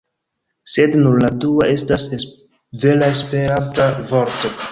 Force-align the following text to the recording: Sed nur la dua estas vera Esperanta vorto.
Sed 0.75 0.95
nur 1.01 1.17
la 1.23 1.29
dua 1.43 1.67
estas 1.75 2.07
vera 2.85 3.13
Esperanta 3.17 3.89
vorto. 4.13 4.55